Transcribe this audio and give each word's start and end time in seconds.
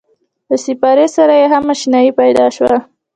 له 0.49 0.55
سپارې 0.65 1.07
سره 1.15 1.33
یې 1.41 1.45
هم 1.53 1.65
اشنایي 1.75 2.11
پیدا 2.19 2.45
شوه. 2.55 2.75